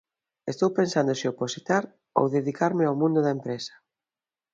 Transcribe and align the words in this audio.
Estou 0.51 0.69
pensando 0.79 1.11
se 1.19 1.29
opositar 1.33 1.83
ou 2.19 2.25
dedicarme 2.37 2.83
ao 2.85 2.99
mundo 3.01 3.19
da 3.25 3.35
empresa. 3.37 3.73